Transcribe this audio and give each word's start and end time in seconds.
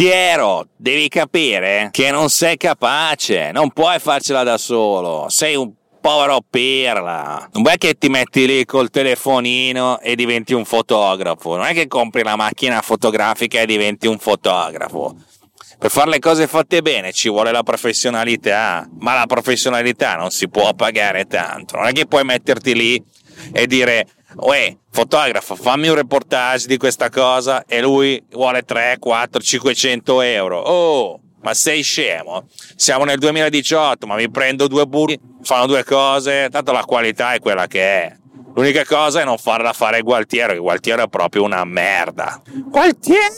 Tiero, 0.00 0.66
devi 0.78 1.08
capire 1.08 1.90
che 1.90 2.10
non 2.10 2.30
sei 2.30 2.56
capace, 2.56 3.50
non 3.52 3.70
puoi 3.70 3.98
farcela 3.98 4.42
da 4.42 4.56
solo, 4.56 5.26
sei 5.28 5.56
un 5.56 5.72
povero 6.00 6.40
pirla. 6.48 7.46
Non 7.52 7.68
è 7.68 7.76
che 7.76 7.98
ti 7.98 8.08
metti 8.08 8.46
lì 8.46 8.64
col 8.64 8.88
telefonino 8.88 10.00
e 10.00 10.16
diventi 10.16 10.54
un 10.54 10.64
fotografo, 10.64 11.54
non 11.56 11.66
è 11.66 11.74
che 11.74 11.86
compri 11.86 12.22
la 12.22 12.34
macchina 12.34 12.80
fotografica 12.80 13.60
e 13.60 13.66
diventi 13.66 14.06
un 14.06 14.18
fotografo. 14.18 15.16
Per 15.78 15.90
fare 15.90 16.08
le 16.08 16.18
cose 16.18 16.46
fatte 16.46 16.80
bene 16.80 17.12
ci 17.12 17.28
vuole 17.28 17.52
la 17.52 17.62
professionalità, 17.62 18.88
ma 19.00 19.12
la 19.14 19.26
professionalità 19.26 20.16
non 20.16 20.30
si 20.30 20.48
può 20.48 20.72
pagare 20.72 21.26
tanto. 21.26 21.76
Non 21.76 21.88
è 21.88 21.92
che 21.92 22.06
puoi 22.06 22.24
metterti 22.24 22.74
lì 22.74 23.04
e 23.52 23.66
dire 23.66 24.06
Uè, 24.36 24.76
fotografo, 24.90 25.56
fammi 25.56 25.88
un 25.88 25.96
reportage 25.96 26.66
di 26.66 26.76
questa 26.76 27.10
cosa 27.10 27.64
e 27.66 27.80
lui 27.80 28.22
vuole 28.30 28.62
3, 28.62 28.96
4, 28.98 29.40
500 29.40 30.20
euro. 30.20 30.60
Oh, 30.60 31.20
ma 31.42 31.54
sei 31.54 31.82
scemo? 31.82 32.46
Siamo 32.76 33.04
nel 33.04 33.18
2018, 33.18 34.06
ma 34.06 34.14
mi 34.14 34.30
prendo 34.30 34.68
due 34.68 34.86
burri, 34.86 35.18
fanno 35.42 35.66
due 35.66 35.84
cose, 35.84 36.48
tanto 36.50 36.72
la 36.72 36.84
qualità 36.84 37.32
è 37.32 37.40
quella 37.40 37.66
che 37.66 37.80
è. 37.80 38.16
L'unica 38.54 38.84
cosa 38.84 39.20
è 39.20 39.24
non 39.24 39.38
farla 39.38 39.72
fare 39.72 40.02
Gualtiero, 40.02 40.52
che 40.52 40.58
Gualtiero 40.58 41.04
è 41.04 41.08
proprio 41.08 41.42
una 41.44 41.64
merda. 41.64 42.42
Gualtiero! 42.66 43.32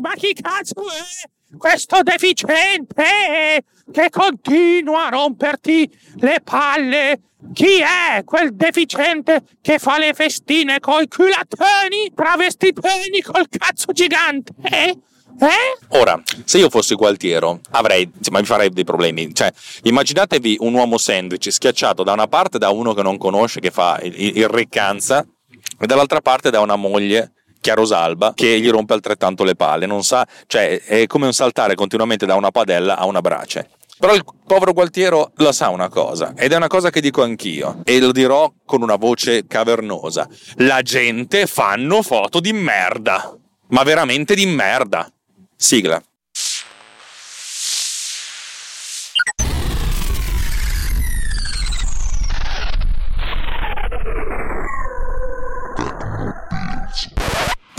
Ma 0.00 0.14
chi 0.14 0.34
cazzo 0.34 0.82
è? 0.82 1.37
Questo 1.56 2.02
deficiente 2.02 3.64
che 3.90 4.10
continua 4.10 5.06
a 5.06 5.08
romperti 5.08 5.90
le 6.16 6.40
palle. 6.44 7.20
Chi 7.54 7.80
è 7.80 8.22
quel 8.24 8.54
deficiente 8.54 9.42
che 9.62 9.78
fa 9.78 9.98
le 9.98 10.12
festine 10.12 10.78
coi 10.80 11.08
culatoni, 11.08 12.12
travestitoni 12.14 13.22
col 13.22 13.46
cazzo 13.48 13.92
gigante? 13.92 14.52
Eh? 14.62 14.98
Eh? 15.40 15.96
Ora, 15.98 16.20
se 16.44 16.58
io 16.58 16.68
fossi 16.68 16.94
Gualtiero, 16.94 17.60
avrei, 17.70 18.10
ma 18.30 18.40
mi 18.40 18.44
farei 18.44 18.70
dei 18.70 18.84
problemi. 18.84 19.32
Cioè, 19.32 19.50
immaginatevi 19.84 20.56
un 20.60 20.74
uomo 20.74 20.98
sandwich 20.98 21.50
schiacciato 21.50 22.02
da 22.02 22.12
una 22.12 22.26
parte 22.26 22.58
da 22.58 22.70
uno 22.70 22.92
che 22.92 23.02
non 23.02 23.16
conosce, 23.16 23.60
che 23.60 23.70
fa 23.70 23.98
il, 24.02 24.36
e 25.80 25.86
dall'altra 25.86 26.20
parte 26.20 26.50
da 26.50 26.60
una 26.60 26.76
moglie 26.76 27.32
chiarosalba 27.68 28.32
che 28.34 28.58
gli 28.58 28.70
rompe 28.70 28.94
altrettanto 28.94 29.44
le 29.44 29.54
palle. 29.54 29.84
Non 29.84 30.02
sa, 30.02 30.26
cioè, 30.46 30.80
è 30.82 31.06
come 31.06 31.26
un 31.26 31.32
saltare 31.32 31.74
continuamente 31.74 32.24
da 32.24 32.34
una 32.34 32.50
padella 32.50 32.96
a 32.96 33.04
una 33.04 33.20
brace. 33.20 33.68
Però 33.98 34.14
il 34.14 34.24
povero 34.46 34.72
Gualtiero 34.72 35.32
lo 35.34 35.52
sa 35.52 35.68
una 35.70 35.88
cosa, 35.88 36.32
ed 36.36 36.52
è 36.52 36.56
una 36.56 36.68
cosa 36.68 36.88
che 36.88 37.00
dico 37.00 37.22
anch'io, 37.22 37.80
e 37.84 37.98
lo 37.98 38.12
dirò 38.12 38.50
con 38.64 38.82
una 38.82 38.94
voce 38.94 39.46
cavernosa. 39.46 40.28
La 40.58 40.82
gente 40.82 41.46
fanno 41.46 42.02
foto 42.02 42.38
di 42.38 42.52
merda, 42.52 43.36
ma 43.68 43.82
veramente 43.82 44.34
di 44.36 44.46
merda. 44.46 45.10
Sigla. 45.56 46.00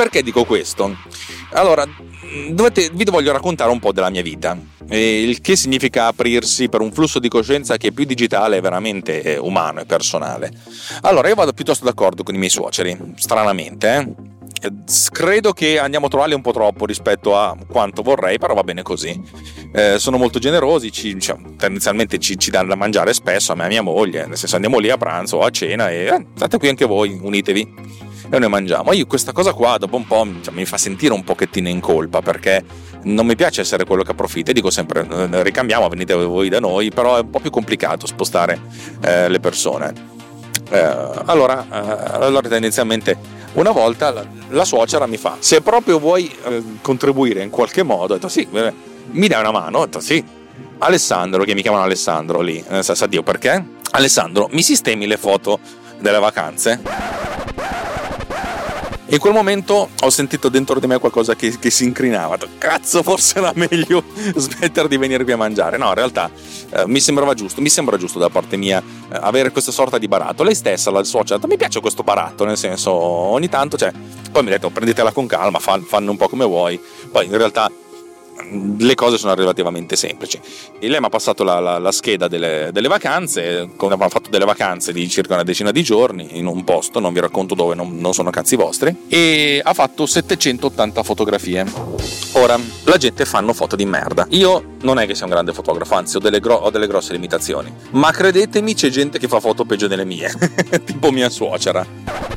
Perché 0.09 0.23
dico 0.23 0.43
questo? 0.43 0.97
Allora, 1.51 1.85
dovete, 2.49 2.89
vi 2.91 3.03
voglio 3.03 3.31
raccontare 3.31 3.69
un 3.69 3.77
po' 3.77 3.91
della 3.91 4.09
mia 4.09 4.23
vita, 4.23 4.57
il 4.87 5.39
che 5.39 5.55
significa 5.55 6.07
aprirsi 6.07 6.67
per 6.67 6.81
un 6.81 6.91
flusso 6.91 7.19
di 7.19 7.29
coscienza 7.29 7.77
che 7.77 7.89
è 7.89 7.91
più 7.91 8.05
digitale 8.05 8.59
veramente 8.59 9.21
eh, 9.21 9.37
umano 9.37 9.81
e 9.81 9.85
personale. 9.85 10.51
Allora, 11.01 11.27
io 11.27 11.35
vado 11.35 11.53
piuttosto 11.53 11.85
d'accordo 11.85 12.23
con 12.23 12.33
i 12.33 12.39
miei 12.39 12.49
suoceri, 12.49 12.97
stranamente, 13.17 13.95
eh? 13.95 14.37
Credo 15.11 15.53
che 15.53 15.79
andiamo 15.79 16.07
a 16.07 16.09
trovarli 16.09 16.33
un 16.33 16.41
po' 16.41 16.51
troppo 16.51 16.85
rispetto 16.85 17.37
a 17.37 17.55
quanto 17.67 18.01
vorrei, 18.01 18.37
però 18.37 18.53
va 18.53 18.63
bene 18.63 18.81
così. 18.81 19.19
Eh, 19.71 19.99
sono 19.99 20.17
molto 20.17 20.39
generosi, 20.39 20.91
ci, 20.91 21.13
diciamo, 21.13 21.55
tendenzialmente 21.57 22.17
ci, 22.17 22.37
ci, 22.37 22.51
danno 22.51 22.69
da 22.69 22.75
mangiare 22.75 23.13
spesso 23.13 23.51
a 23.51 23.55
me 23.55 23.63
e 23.63 23.65
a 23.65 23.69
mia 23.69 23.81
moglie, 23.81 24.25
nel 24.25 24.37
senso 24.37 24.55
andiamo 24.55 24.79
lì 24.79 24.89
a 24.89 24.97
pranzo 24.97 25.37
o 25.37 25.41
a 25.41 25.49
cena 25.49 25.89
e 25.89 26.05
eh, 26.05 26.25
state 26.35 26.57
qui 26.57 26.69
anche 26.69 26.85
voi, 26.85 27.19
unitevi 27.21 27.73
e 28.29 28.39
noi 28.39 28.49
mangiamo. 28.49 28.93
Io 28.93 29.05
questa 29.05 29.31
cosa 29.31 29.53
qua 29.53 29.77
dopo 29.77 29.95
un 29.95 30.05
po' 30.05 30.27
cioè, 30.41 30.53
mi 30.53 30.65
fa 30.65 30.77
sentire 30.77 31.13
un 31.13 31.23
pochettino 31.23 31.67
in 31.67 31.79
colpa 31.79 32.21
perché 32.21 32.63
non 33.03 33.25
mi 33.25 33.35
piace 33.35 33.61
essere 33.61 33.85
quello 33.85 34.03
che 34.03 34.11
approfitta 34.11 34.51
e 34.51 34.53
dico 34.53 34.69
sempre 34.69 35.05
ricambiamo, 35.41 35.87
venite 35.87 36.13
voi 36.13 36.49
da 36.49 36.59
noi, 36.59 36.89
però 36.89 37.17
è 37.17 37.21
un 37.21 37.29
po' 37.29 37.39
più 37.39 37.49
complicato 37.49 38.05
spostare 38.07 38.59
eh, 39.01 39.29
le 39.29 39.39
persone. 39.39 40.17
Eh, 40.71 40.77
allora, 41.25 41.65
eh, 41.65 42.23
allora 42.23 42.47
tendenzialmente 42.47 43.17
una 43.53 43.71
volta 43.71 44.11
la, 44.11 44.25
la, 44.49 44.65
suocera 44.65 45.07
mi 45.07 45.17
fa, 45.17 45.37
se 45.39 45.61
proprio 45.61 45.99
vuoi 45.99 46.33
eh, 46.45 46.63
contribuire 46.81 47.43
in 47.43 47.49
qualche 47.49 47.83
modo, 47.83 48.13
detto 48.13 48.27
sì, 48.27 48.47
mi 48.51 49.27
dai 49.27 49.39
una 49.39 49.51
mano, 49.51 49.85
detto 49.85 49.99
sì. 49.99 50.23
Alessandro, 50.81 51.43
che 51.43 51.53
mi 51.53 51.61
chiamano 51.61 51.83
Alessandro 51.83 52.39
lì, 52.39 52.63
eh, 52.69 52.83
sa, 52.83 52.95
sa 52.95 53.05
Dio 53.05 53.21
perché? 53.21 53.63
Alessandro, 53.91 54.47
mi 54.51 54.61
sistemi 54.61 55.07
le 55.07 55.17
foto 55.17 55.59
delle 55.99 56.19
vacanze? 56.19 56.79
In 59.11 59.17
quel 59.19 59.33
momento 59.33 59.89
ho 59.99 60.09
sentito 60.09 60.49
dentro 60.49 60.79
di 60.79 60.85
me 60.85 60.99
qualcosa 60.99 61.35
che, 61.35 61.57
che 61.57 61.69
si 61.69 61.83
incrinava. 61.83 62.37
Cazzo, 62.57 63.01
forse 63.01 63.39
era 63.39 63.51
meglio 63.55 64.03
smettere 64.35 64.87
di 64.87 64.97
venire 64.97 65.23
qui 65.23 65.33
a 65.33 65.37
mangiare. 65.37 65.77
No, 65.77 65.87
in 65.87 65.95
realtà 65.95 66.29
eh, 66.71 66.83
mi 66.85 66.99
sembrava 66.99 67.33
giusto, 67.33 67.61
mi 67.61 67.69
sembra 67.69 67.97
giusto 67.97 68.19
da 68.19 68.29
parte 68.29 68.55
mia 68.55 68.79
eh, 68.81 69.17
avere 69.19 69.51
questa 69.51 69.71
sorta 69.71 69.97
di 69.97 70.07
baratto. 70.07 70.43
Lei 70.43 70.55
stessa, 70.55 70.91
la 70.91 71.03
suocera, 71.03 71.35
ha 71.35 71.37
detto 71.37 71.47
mi 71.47 71.57
piace 71.57 71.79
questo 71.79 72.03
baratto, 72.03 72.45
nel 72.45 72.57
senso 72.57 72.91
ogni 72.91 73.49
tanto, 73.49 73.77
cioè, 73.77 73.91
poi 74.31 74.43
mi 74.43 74.49
ha 74.49 74.51
detto 74.51 74.69
prendetela 74.69 75.11
con 75.11 75.25
calma, 75.25 75.59
fanno 75.59 76.11
un 76.11 76.17
po' 76.17 76.29
come 76.29 76.45
vuoi. 76.45 76.79
Poi 77.11 77.25
in 77.25 77.35
realtà 77.37 77.71
le 78.77 78.95
cose 78.95 79.17
sono 79.17 79.35
relativamente 79.35 79.95
semplici. 79.95 80.39
E 80.79 80.87
lei 80.87 80.99
mi 80.99 81.05
ha 81.05 81.09
passato 81.09 81.43
la, 81.43 81.59
la, 81.59 81.77
la 81.77 81.91
scheda 81.91 82.27
delle, 82.27 82.69
delle, 82.71 82.87
vacanze, 82.87 83.69
avevamo 83.77 84.09
fatto 84.09 84.29
delle 84.29 84.45
vacanze 84.45 84.91
di 84.91 85.07
circa 85.09 85.33
una 85.33 85.43
decina 85.43 85.71
di 85.71 85.83
giorni 85.83 86.37
in 86.37 86.45
un 86.45 86.63
posto, 86.63 86.99
non 86.99 87.13
vi 87.13 87.19
racconto 87.19 87.55
dove, 87.55 87.75
non, 87.75 87.97
non 87.97 88.13
sono 88.13 88.29
cazzi 88.29 88.55
vostri, 88.55 89.05
e 89.07 89.61
ha 89.63 89.73
fatto 89.73 90.05
780 90.05 91.03
fotografie. 91.03 91.65
Ora, 92.33 92.59
la 92.83 92.97
gente 92.97 93.25
fanno 93.25 93.53
foto 93.53 93.75
di 93.75 93.85
merda. 93.85 94.25
Io 94.29 94.77
non 94.81 94.99
è 94.99 95.05
che 95.05 95.15
sia 95.15 95.25
un 95.25 95.31
grande 95.31 95.53
fotografo, 95.53 95.95
anzi 95.95 96.17
ho 96.17 96.19
delle, 96.19 96.39
gro- 96.39 96.55
ho 96.55 96.69
delle 96.69 96.87
grosse 96.87 97.13
limitazioni, 97.13 97.73
ma 97.91 98.11
credetemi 98.11 98.73
c'è 98.73 98.89
gente 98.89 99.19
che 99.19 99.27
fa 99.27 99.39
foto 99.39 99.65
peggio 99.65 99.87
delle 99.87 100.05
mie, 100.05 100.31
tipo 100.85 101.11
mia 101.11 101.29
suocera. 101.29 101.85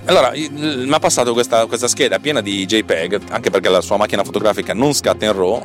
Allora, 0.07 0.33
mi 0.35 0.93
ha 0.93 0.99
passato 0.99 1.33
questa, 1.33 1.67
questa 1.67 1.87
scheda 1.87 2.19
piena 2.19 2.41
di 2.41 2.67
JPEG, 2.67 3.21
anche 3.31 3.51
perché 3.51 3.69
la 3.69 3.81
sua 3.81 3.97
macchina 3.97 4.25
fotografica 4.25 4.75
non 4.75 4.93
scatta 4.95 5.25
in 5.25 5.33
RAW, 5.33 5.65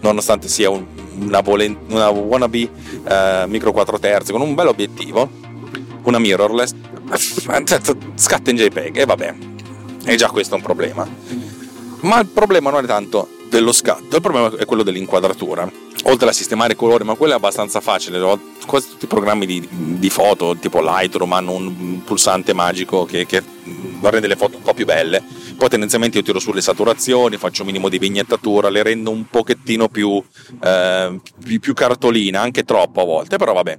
nonostante 0.00 0.48
sia 0.48 0.70
un, 0.70 0.84
una, 1.20 1.40
volen- 1.40 1.78
una 1.88 2.08
wannabe 2.08 2.70
uh, 3.04 3.48
micro 3.48 3.72
4 3.72 3.98
terzi 3.98 4.32
con 4.32 4.40
un 4.40 4.54
bel 4.54 4.68
obiettivo, 4.68 5.28
una 6.04 6.18
mirrorless, 6.18 6.74
scatta 8.14 8.50
in 8.50 8.56
JPEG 8.56 8.98
e 8.98 9.04
vabbè, 9.04 9.34
è 10.04 10.14
già 10.14 10.28
questo 10.30 10.54
un 10.54 10.62
problema. 10.62 11.06
Ma 12.02 12.20
il 12.20 12.26
problema 12.26 12.70
non 12.70 12.84
è 12.84 12.86
tanto 12.86 13.28
dello 13.50 13.72
scatto, 13.72 14.16
il 14.16 14.22
problema 14.22 14.56
è 14.56 14.64
quello 14.64 14.82
dell'inquadratura. 14.82 15.70
Oltre 16.04 16.30
a 16.30 16.32
sistemare 16.32 16.72
i 16.72 16.76
colori, 16.76 17.04
ma 17.04 17.14
quello 17.14 17.34
è 17.34 17.36
abbastanza 17.36 17.80
facile. 17.80 18.18
Quasi 18.66 18.88
tutti 18.88 19.04
i 19.04 19.08
programmi 19.08 19.44
di, 19.44 19.68
di 19.70 20.08
foto, 20.08 20.56
tipo 20.56 20.80
Lightroom, 20.80 21.32
hanno 21.32 21.52
un 21.52 22.02
pulsante 22.04 22.54
magico 22.54 23.04
che, 23.04 23.26
che 23.26 23.42
rende 24.08 24.28
le 24.28 24.36
foto 24.36 24.56
un 24.56 24.62
po' 24.62 24.72
più 24.72 24.86
belle 24.86 25.22
poi 25.60 25.68
tendenzialmente 25.68 26.16
io 26.16 26.24
tiro 26.24 26.38
sulle 26.38 26.62
saturazioni, 26.62 27.36
faccio 27.36 27.60
un 27.60 27.66
minimo 27.66 27.90
di 27.90 27.98
vignettatura, 27.98 28.70
le 28.70 28.82
rendo 28.82 29.10
un 29.10 29.26
pochettino 29.26 29.90
più, 29.90 30.24
eh, 30.58 31.20
più 31.60 31.74
cartolina, 31.74 32.40
anche 32.40 32.64
troppo 32.64 33.02
a 33.02 33.04
volte, 33.04 33.36
però 33.36 33.52
vabbè. 33.52 33.78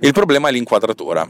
Il 0.00 0.12
problema 0.12 0.50
è 0.50 0.52
l'inquadratura. 0.52 1.26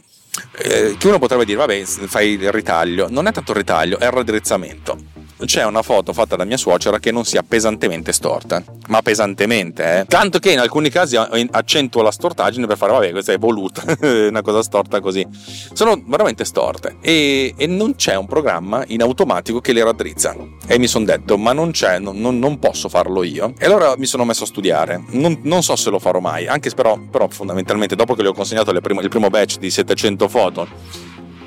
Eh, 0.61 0.97
che 0.99 1.07
uno 1.09 1.19
potrebbe 1.19 1.45
dire, 1.45 1.59
vabbè, 1.59 1.85
fai 1.85 2.31
il 2.33 2.53
ritaglio. 2.53 3.09
Non 3.11 3.27
è 3.27 3.33
tanto 3.33 3.53
il 3.53 3.59
ritaglio, 3.59 3.99
è 3.99 4.07
il 4.07 4.11
raddrizzamento. 4.11 4.97
c'è 5.45 5.65
una 5.65 5.83
foto 5.83 6.13
fatta 6.13 6.35
da 6.35 6.45
mia 6.45 6.57
suocera 6.57 6.99
che 6.99 7.13
non 7.13 7.25
sia 7.25 7.45
pesantemente 7.47 8.13
storta, 8.13 8.63
ma 8.89 9.03
pesantemente, 9.03 10.01
eh. 10.01 10.05
Tanto 10.07 10.39
che 10.41 10.53
in 10.53 10.59
alcuni 10.59 10.91
casi 10.91 11.17
accentuo 11.17 12.03
la 12.03 12.11
stortaggine 12.11 12.67
per 12.67 12.77
fare, 12.77 12.93
vabbè, 12.93 13.11
questa 13.13 13.33
è 13.33 13.39
voluta, 13.39 13.85
una 14.03 14.43
cosa 14.43 14.63
storta 14.63 15.01
così. 15.01 15.25
Sono 15.73 16.03
veramente 16.07 16.45
storte 16.45 16.97
e, 17.01 17.55
e, 17.57 17.67
non 17.67 17.95
c'è 17.95 18.17
un 18.17 18.27
programma 18.27 18.83
in 18.89 19.01
automatico 19.03 19.61
che 19.61 19.73
le 19.73 19.85
raddrizza. 19.85 20.35
E 20.67 20.79
mi 20.79 20.89
sono 20.89 21.05
detto, 21.05 21.39
ma 21.39 21.53
non 21.53 21.71
c'è, 21.71 21.99
non, 21.99 22.19
non, 22.19 22.59
posso 22.59 22.89
farlo 22.89 23.23
io. 23.23 23.55
E 23.59 23.67
allora 23.67 23.95
mi 23.97 24.07
sono 24.07 24.25
messo 24.25 24.43
a 24.43 24.47
studiare. 24.47 25.03
Non, 25.11 25.39
non 25.43 25.63
so 25.63 25.77
se 25.77 25.91
lo 25.91 26.01
farò 26.01 26.19
mai, 26.19 26.49
anche 26.49 26.71
però, 26.71 26.99
però 26.99 27.29
fondamentalmente 27.29 27.95
dopo 27.95 28.15
che 28.15 28.23
le 28.23 28.29
ho 28.29 28.33
consegnato 28.33 28.73
primo, 28.81 29.01
il 29.01 29.09
primo 29.09 29.31
batch 29.31 29.59
di 29.59 29.71
700 29.71 30.18
foto. 30.27 30.67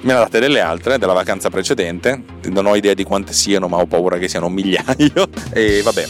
Me 0.03 0.13
ne 0.13 0.19
date 0.19 0.39
delle 0.39 0.61
altre 0.61 0.97
della 0.97 1.13
vacanza 1.13 1.49
precedente, 1.49 2.23
non 2.45 2.65
ho 2.65 2.75
idea 2.75 2.93
di 2.93 3.03
quante 3.03 3.33
siano, 3.33 3.67
ma 3.67 3.77
ho 3.77 3.85
paura 3.85 4.17
che 4.17 4.27
siano 4.29 4.45
un 4.47 4.53
migliaio. 4.53 5.29
E 5.51 5.81
vabbè, 5.81 6.07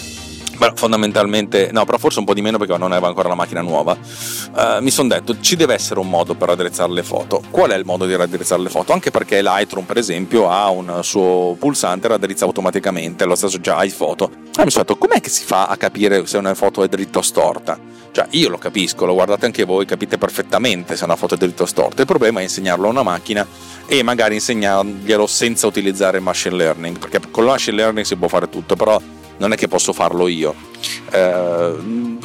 Beh, 0.62 0.74
fondamentalmente, 0.76 1.72
no, 1.72 1.86
però 1.86 1.98
forse 1.98 2.20
un 2.20 2.26
po' 2.26 2.36
di 2.36 2.42
meno 2.44 2.60
perché 2.60 2.78
non 2.78 2.92
aveva 2.92 3.08
ancora 3.08 3.28
la 3.28 3.34
macchina 3.34 3.62
nuova. 3.62 3.98
Uh, 3.98 4.80
mi 4.80 4.92
sono 4.92 5.08
detto, 5.08 5.40
ci 5.40 5.56
deve 5.56 5.74
essere 5.74 6.00
un 6.00 6.08
modo 6.08 6.36
per 6.36 6.50
raddrizzare 6.50 6.92
le 6.92 7.02
foto. 7.02 7.42
Qual 7.50 7.72
è 7.72 7.76
il 7.76 7.84
modo 7.84 8.06
di 8.06 8.16
raddrizzare 8.16 8.62
le 8.62 8.70
foto? 8.70 8.94
Anche 8.94 9.10
perché 9.10 9.42
Lightroom, 9.42 9.86
per 9.86 9.98
esempio, 9.98 10.52
ha 10.52 10.70
un 10.70 11.00
suo 11.02 11.56
pulsante 11.58 12.10
raddrizza 12.10 12.46
automaticamente, 12.46 13.26
lo 13.26 13.34
stesso 13.34 13.60
già 13.60 13.84
iPhoto. 13.84 14.30
E 14.56 14.64
mi 14.64 14.70
sono 14.70 14.84
detto, 14.84 14.98
com'è 14.98 15.20
che 15.20 15.30
si 15.30 15.46
fa 15.46 15.66
a 15.66 15.76
capire 15.78 16.28
se 16.28 16.38
una 16.38 16.54
foto 16.54 16.84
è 16.84 16.88
dritta 16.88 17.18
o 17.18 17.24
storta? 17.24 17.80
Cioè, 18.12 18.28
io 18.30 18.50
lo 18.50 18.60
capisco, 18.60 19.08
lo 19.08 19.16
guardate 19.16 19.48
anche 19.48 19.64
voi, 19.64 19.88
capite 19.88 20.20
perfettamente 20.20 20.96
se 20.96 21.06
una 21.06 21.16
foto 21.16 21.34
è 21.34 21.38
dritta 21.38 21.64
o 21.64 21.66
storta. 21.66 22.02
Il 22.02 22.08
problema 22.08 22.40
è 22.40 22.44
insegnarlo 22.44 22.86
a 22.86 22.92
una 22.92 23.02
macchina 23.02 23.48
e 23.88 24.04
magari 24.04 24.36
insegnarglielo 24.36 25.26
senza 25.26 25.66
utilizzare 25.66 26.20
machine 26.20 26.56
learning, 26.56 27.00
perché 27.00 27.20
con 27.32 27.46
il 27.46 27.50
machine 27.50 27.78
learning 27.78 28.06
si 28.06 28.16
può 28.16 28.28
fare 28.28 28.48
tutto, 28.48 28.76
però 28.76 29.02
non 29.42 29.54
è 29.54 29.56
che 29.56 29.68
posso 29.68 29.92
farlo 29.92 30.28
io. 30.28 30.54
Eh, 31.12 31.74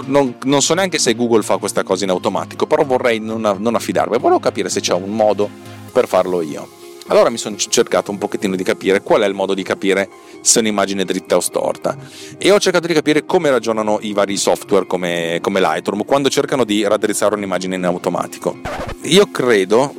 non, 0.04 0.36
non, 0.44 0.62
so 0.62 0.74
neanche 0.74 0.98
se 0.98 1.14
Google 1.14 1.42
fa 1.42 1.56
questa 1.56 1.82
cosa 1.82 2.04
in 2.04 2.10
automatico, 2.10 2.66
però 2.66 2.84
vorrei 2.84 3.18
non, 3.20 3.40
non 3.58 3.74
affidarmi, 3.74 4.18
volevo 4.18 4.38
capire 4.38 4.68
se 4.68 4.80
c'è 4.80 4.92
un 4.92 5.10
modo 5.10 5.48
per 5.92 6.06
farlo 6.06 6.42
io. 6.42 6.68
Allora 7.08 7.30
mi 7.30 7.38
sono 7.38 7.56
cercato 7.56 8.10
un 8.10 8.18
pochettino 8.18 8.54
di 8.54 8.64
capire 8.64 9.00
qual 9.00 9.22
è 9.22 9.26
il 9.26 9.32
modo 9.32 9.54
di 9.54 9.62
capire 9.62 10.08
se 10.40 10.58
un'immagine 10.58 11.02
è 11.02 11.04
dritta 11.04 11.36
o 11.36 11.40
storta 11.40 11.96
e 12.36 12.50
ho 12.50 12.58
cercato 12.58 12.88
di 12.88 12.94
capire 12.94 13.24
come 13.24 13.48
ragionano 13.48 13.98
i 14.02 14.12
vari 14.12 14.36
software 14.36 14.86
come, 14.86 15.38
come 15.40 15.60
Lightroom 15.60 16.04
quando 16.04 16.28
cercano 16.28 16.64
di 16.64 16.86
raddrizzare 16.86 17.36
un'immagine 17.36 17.76
in 17.76 17.84
automatico. 17.84 18.58
Io 19.04 19.30
credo, 19.30 19.94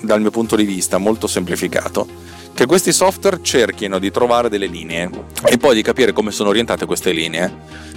dal 0.00 0.20
mio 0.20 0.30
punto 0.30 0.54
di 0.54 0.64
vista 0.64 0.98
molto 0.98 1.26
semplificato, 1.26 2.06
che 2.54 2.66
questi 2.66 2.92
software 2.92 3.38
cerchino 3.42 3.98
di 3.98 4.10
trovare 4.10 4.48
delle 4.48 4.66
linee 4.66 5.08
e 5.44 5.56
poi 5.56 5.74
di 5.74 5.82
capire 5.82 6.12
come 6.12 6.30
sono 6.30 6.50
orientate 6.50 6.86
queste 6.86 7.12
linee, 7.12 7.50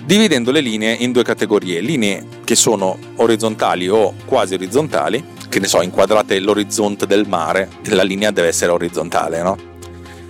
dividendo 0.04 0.52
le 0.52 0.62
linee 0.62 0.94
in 0.94 1.12
due 1.12 1.24
categorie, 1.24 1.82
linee 1.82 2.26
che 2.44 2.56
sono 2.56 2.98
orizzontali 3.18 3.88
o 3.90 4.14
quasi 4.26 4.54
orizzontali, 4.54 5.24
che 5.50 5.60
ne 5.60 5.68
so, 5.68 5.82
inquadrate 5.82 6.40
l'orizzonte 6.40 7.06
del 7.06 7.28
mare, 7.28 7.70
la 7.86 8.04
linea 8.04 8.32
deve 8.32 8.48
essere 8.48 8.72
orizzontale, 8.72 9.42
no? 9.42 9.74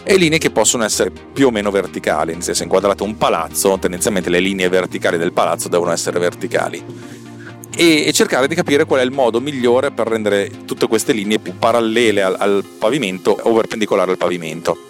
E 0.04 0.18
linee 0.18 0.38
che 0.38 0.52
possono 0.52 0.84
essere 0.84 1.12
più 1.12 1.48
o 1.48 1.52
meno 1.52 1.72
verticali, 1.72 2.34
nel 2.34 2.44
senso 2.44 2.64
inquadrate 2.64 3.02
un 3.04 3.18
palazzo, 3.18 3.78
tendenzialmente 3.80 4.30
le 4.30 4.40
linee 4.40 4.70
verticali 4.70 5.18
del 5.18 5.34
palazzo 5.34 5.68
devono 5.68 5.92
essere 5.92 6.20
verticali 6.20 7.24
e, 7.76 8.12
cercare 8.14 8.48
di 8.48 8.56
capire 8.56 8.86
qual 8.86 9.02
è 9.02 9.04
il 9.04 9.12
modo 9.12 9.42
migliore 9.42 9.92
per 9.92 10.08
rendere 10.08 10.50
tutte 10.66 10.88
queste 10.88 11.14
linee 11.14 11.40
più 11.40 11.58
parallele 11.58 12.24
al, 12.24 12.36
al 12.38 12.66
pavimento 12.78 13.38
o 13.42 13.54
perpendicolari 13.54 14.12
al 14.12 14.18
pavimento. 14.18 14.88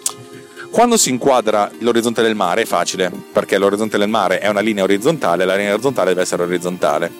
Quando 0.70 0.96
si 0.96 1.10
inquadra 1.10 1.70
l'orizzonte 1.78 2.22
del 2.22 2.34
mare 2.34 2.62
è 2.62 2.66
facile, 2.66 3.10
perché 3.32 3.56
l'orizzonte 3.58 3.98
del 3.98 4.08
mare 4.08 4.38
è 4.38 4.48
una 4.48 4.60
linea 4.60 4.84
orizzontale, 4.84 5.44
la 5.44 5.56
linea 5.56 5.72
orizzontale 5.72 6.10
deve 6.10 6.22
essere 6.22 6.42
orizzontale. 6.42 7.10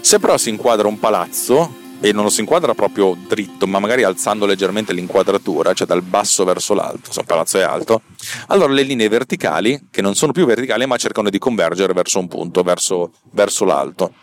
Se 0.00 0.18
però 0.18 0.36
si 0.36 0.48
inquadra 0.48 0.88
un 0.88 0.98
palazzo, 0.98 1.78
e 2.00 2.12
non 2.12 2.24
lo 2.24 2.30
si 2.30 2.40
inquadra 2.40 2.74
proprio 2.74 3.16
dritto, 3.28 3.66
ma 3.66 3.78
magari 3.78 4.02
alzando 4.02 4.46
leggermente 4.46 4.92
l'inquadratura, 4.92 5.74
cioè 5.74 5.86
dal 5.86 6.02
basso 6.02 6.44
verso 6.44 6.72
l'alto, 6.74 7.12
se 7.12 7.20
un 7.20 7.26
palazzo 7.26 7.58
è 7.58 7.62
alto, 7.62 8.02
allora 8.48 8.72
le 8.72 8.82
linee 8.82 9.08
verticali, 9.08 9.88
che 9.90 10.00
non 10.00 10.14
sono 10.14 10.32
più 10.32 10.46
verticali, 10.46 10.86
ma 10.86 10.96
cercano 10.96 11.28
di 11.28 11.38
convergere 11.38 11.92
verso 11.92 12.18
un 12.18 12.26
punto, 12.26 12.62
verso, 12.62 13.12
verso 13.30 13.64
l'alto. 13.64 14.14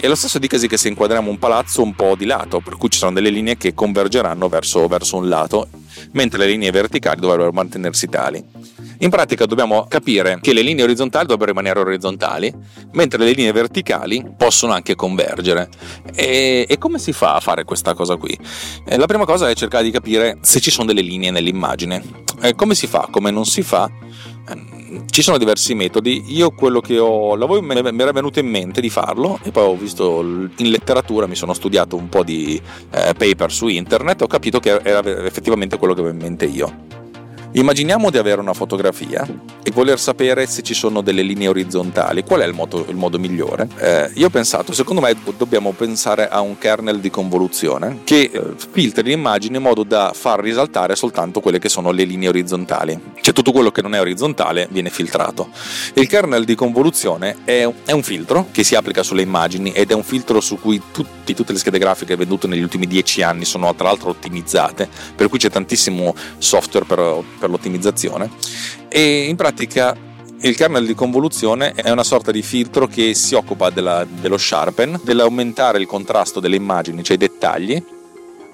E 0.00 0.06
lo 0.06 0.14
stesso 0.14 0.38
dicasi 0.38 0.68
che 0.68 0.76
se 0.76 0.86
inquadriamo 0.86 1.28
un 1.28 1.40
palazzo 1.40 1.82
un 1.82 1.92
po' 1.92 2.14
di 2.14 2.24
lato, 2.24 2.60
per 2.60 2.76
cui 2.76 2.88
ci 2.88 2.98
sono 2.98 3.12
delle 3.12 3.30
linee 3.30 3.56
che 3.56 3.74
convergeranno 3.74 4.48
verso, 4.48 4.86
verso 4.86 5.16
un 5.16 5.28
lato, 5.28 5.70
mentre 6.12 6.38
le 6.38 6.46
linee 6.46 6.70
verticali 6.70 7.20
dovrebbero 7.20 7.50
mantenersi 7.50 8.06
tali. 8.06 8.40
In 9.00 9.10
pratica 9.10 9.46
dobbiamo 9.46 9.86
capire 9.88 10.38
che 10.40 10.52
le 10.52 10.62
linee 10.62 10.82
orizzontali 10.82 11.26
dovrebbero 11.26 11.56
rimanere 11.56 11.80
orizzontali, 11.80 12.52
mentre 12.92 13.24
le 13.24 13.32
linee 13.32 13.52
verticali 13.52 14.24
possono 14.36 14.72
anche 14.72 14.96
convergere. 14.96 15.68
E, 16.14 16.66
e 16.68 16.78
come 16.78 16.98
si 16.98 17.12
fa 17.12 17.34
a 17.34 17.40
fare 17.40 17.64
questa 17.64 17.94
cosa 17.94 18.16
qui? 18.16 18.36
Eh, 18.84 18.96
la 18.96 19.06
prima 19.06 19.24
cosa 19.24 19.48
è 19.48 19.54
cercare 19.54 19.84
di 19.84 19.90
capire 19.90 20.38
se 20.40 20.58
ci 20.60 20.70
sono 20.70 20.86
delle 20.86 21.02
linee 21.02 21.30
nell'immagine. 21.30 22.02
Eh, 22.42 22.54
come 22.54 22.74
si 22.74 22.86
fa? 22.86 23.08
Come 23.10 23.30
non 23.30 23.44
si 23.44 23.62
fa? 23.62 23.90
ci 25.10 25.22
sono 25.22 25.38
diversi 25.38 25.74
metodi. 25.74 26.24
Io 26.28 26.50
quello 26.50 26.80
che 26.80 26.98
ho 26.98 27.36
lavorato 27.36 27.92
mi 27.92 28.02
era 28.02 28.12
venuto 28.12 28.38
in 28.38 28.46
mente 28.46 28.80
di 28.80 28.90
farlo 28.90 29.38
e 29.42 29.50
poi 29.50 29.64
ho 29.64 29.76
visto 29.76 30.20
in 30.20 30.70
letteratura, 30.70 31.26
mi 31.26 31.34
sono 31.34 31.52
studiato 31.52 31.96
un 31.96 32.08
po' 32.08 32.22
di 32.22 32.60
eh, 32.90 33.14
paper 33.16 33.52
su 33.52 33.68
internet, 33.68 34.22
ho 34.22 34.26
capito 34.26 34.60
che 34.60 34.80
era 34.82 35.00
effettivamente 35.24 35.76
quello 35.76 35.94
che 35.94 36.00
avevo 36.00 36.14
in 36.14 36.22
mente 36.22 36.46
io. 36.46 36.97
Immaginiamo 37.52 38.10
di 38.10 38.18
avere 38.18 38.42
una 38.42 38.52
fotografia 38.52 39.26
e 39.62 39.70
voler 39.70 39.98
sapere 39.98 40.46
se 40.46 40.60
ci 40.60 40.74
sono 40.74 41.00
delle 41.00 41.22
linee 41.22 41.48
orizzontali. 41.48 42.22
Qual 42.22 42.40
è 42.40 42.46
il 42.46 42.52
modo, 42.52 42.84
il 42.86 42.94
modo 42.94 43.18
migliore? 43.18 43.66
Eh, 43.78 44.10
io 44.14 44.26
ho 44.26 44.30
pensato, 44.30 44.74
secondo 44.74 45.00
me 45.00 45.16
dobbiamo 45.36 45.72
pensare 45.72 46.28
a 46.28 46.40
un 46.40 46.58
kernel 46.58 47.00
di 47.00 47.08
convoluzione 47.08 48.00
che 48.04 48.30
eh, 48.30 48.42
filtri 48.70 49.08
l'immagine 49.08 49.56
in 49.56 49.62
modo 49.62 49.82
da 49.82 50.12
far 50.14 50.40
risaltare 50.40 50.94
soltanto 50.94 51.40
quelle 51.40 51.58
che 51.58 51.70
sono 51.70 51.90
le 51.90 52.04
linee 52.04 52.28
orizzontali. 52.28 53.00
Cioè 53.18 53.32
tutto 53.32 53.50
quello 53.50 53.70
che 53.70 53.80
non 53.80 53.94
è 53.94 54.00
orizzontale 54.00 54.68
viene 54.70 54.90
filtrato. 54.90 55.48
Il 55.94 56.06
kernel 56.06 56.44
di 56.44 56.54
convoluzione 56.54 57.38
è, 57.44 57.66
è 57.86 57.92
un 57.92 58.02
filtro 58.02 58.48
che 58.52 58.62
si 58.62 58.74
applica 58.74 59.02
sulle 59.02 59.22
immagini 59.22 59.72
ed 59.72 59.90
è 59.90 59.94
un 59.94 60.04
filtro 60.04 60.40
su 60.40 60.60
cui 60.60 60.80
tutti, 60.92 61.32
tutte 61.34 61.52
le 61.52 61.58
schede 61.58 61.78
grafiche 61.78 62.14
vendute 62.14 62.46
negli 62.46 62.62
ultimi 62.62 62.86
dieci 62.86 63.22
anni 63.22 63.46
sono 63.46 63.74
tra 63.74 63.88
l'altro 63.88 64.10
ottimizzate, 64.10 64.86
per 65.16 65.30
cui 65.30 65.38
c'è 65.38 65.50
tantissimo 65.50 66.14
software 66.36 66.84
per 66.84 67.24
per 67.38 67.50
l'ottimizzazione. 67.50 68.30
E 68.88 69.24
in 69.24 69.36
pratica 69.36 69.96
il 70.40 70.54
kernel 70.54 70.86
di 70.86 70.94
convoluzione 70.94 71.72
è 71.72 71.90
una 71.90 72.04
sorta 72.04 72.30
di 72.30 72.42
filtro 72.42 72.86
che 72.86 73.14
si 73.14 73.34
occupa 73.34 73.70
della, 73.70 74.06
dello 74.08 74.38
sharpen, 74.38 75.00
dell'aumentare 75.02 75.78
il 75.78 75.86
contrasto 75.86 76.38
delle 76.38 76.56
immagini, 76.56 77.02
cioè 77.02 77.16
i 77.16 77.18
dettagli, 77.18 77.82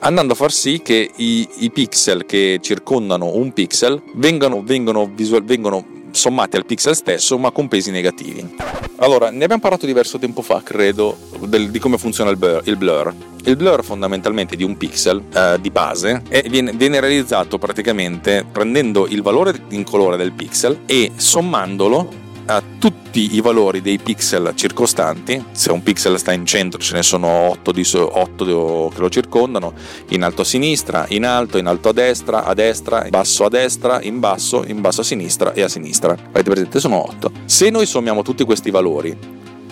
andando 0.01 0.33
a 0.33 0.37
far 0.37 0.53
sì 0.53 0.81
che 0.83 1.11
i, 1.17 1.49
i 1.59 1.71
pixel 1.71 2.25
che 2.25 2.59
circondano 2.63 3.35
un 3.35 3.53
pixel 3.53 4.01
vengano, 4.15 4.63
vengano, 4.63 5.11
visual, 5.13 5.45
vengono 5.45 5.85
sommati 6.15 6.57
al 6.57 6.65
pixel 6.65 6.95
stesso 6.95 7.39
ma 7.39 7.51
con 7.51 7.69
pesi 7.69 7.91
negativi. 7.91 8.57
Allora, 8.97 9.31
ne 9.31 9.45
abbiamo 9.45 9.61
parlato 9.61 9.87
diverso 9.87 10.19
tempo 10.19 10.41
fa, 10.41 10.63
credo, 10.63 11.17
del, 11.41 11.71
di 11.71 11.79
come 11.79 11.99
funziona 11.99 12.31
il 12.31 12.37
blur, 12.37 12.63
il 12.65 12.77
blur. 12.77 13.15
Il 13.47 13.57
blur 13.57 13.85
fondamentalmente 13.85 14.57
di 14.57 14.65
un 14.65 14.77
pixel 14.77 15.23
eh, 15.35 15.59
di 15.61 15.71
base 15.71 16.23
viene, 16.49 16.73
viene, 16.73 17.01
realizzato 17.01 17.59
praticamente 17.59 18.47
prendendo 18.51 19.07
il 19.07 19.21
valore 19.21 19.55
in 19.71 19.85
colore 19.85 20.17
del 20.17 20.33
pixel 20.33 20.81
e 20.87 21.13
sommandolo 21.17 22.23
a 22.47 22.63
tutti 22.79 23.35
i 23.35 23.41
valori 23.41 23.81
dei 23.81 23.99
pixel 23.99 24.53
circostanti, 24.55 25.43
se 25.53 25.71
un 25.71 25.83
pixel 25.83 26.19
sta 26.19 26.33
in 26.33 26.45
centro 26.45 26.81
ce 26.81 26.95
ne 26.95 27.03
sono 27.03 27.29
8, 27.29 27.73
di, 27.73 27.89
8 27.95 28.91
che 28.95 29.01
lo 29.01 29.09
circondano, 29.09 29.73
in 30.09 30.23
alto 30.23 30.43
a 30.43 30.45
sinistra, 30.45 31.07
in 31.09 31.25
alto, 31.25 31.59
in 31.59 31.67
alto 31.67 31.89
a 31.89 31.93
destra, 31.93 32.45
a 32.45 32.55
destra, 32.55 33.05
in 33.05 33.11
basso 33.11 33.45
a 33.45 33.49
destra, 33.49 34.03
in 34.03 34.19
basso, 34.21 34.65
in 34.67 34.81
basso 34.81 35.01
a 35.01 35.05
sinistra 35.05 35.53
e 35.53 35.63
a 35.63 35.69
sinistra. 35.69 36.13
Avete 36.13 36.51
presente? 36.51 36.81
Sono 36.81 37.03
8. 37.09 37.31
Se 37.47 37.71
noi 37.71 37.87
sommiamo 37.87 38.23
tutti 38.23 38.45
questi 38.45 38.71
valori 38.71 39.17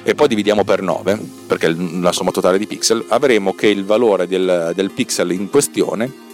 e 0.05 0.15
poi 0.15 0.29
dividiamo 0.29 0.65
per 0.65 0.83
9, 0.83 1.19
perché 1.47 1.69
è 1.69 1.75
la 2.01 2.13
somma 2.13 2.31
totale 2.31 2.59
di 2.59 2.67
pixel, 2.67 3.05
avremo 3.09 3.55
che 3.55 3.69
il 3.69 3.85
valore 3.85 4.27
del, 4.27 4.73
del 4.75 4.91
pixel 4.91 5.31
in 5.33 5.49
questione 5.49 6.31